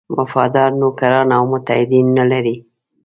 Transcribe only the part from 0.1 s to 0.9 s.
وفادار